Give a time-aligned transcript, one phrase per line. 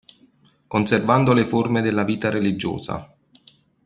[0.65, 3.13] Conservando le forme della vita religiosa.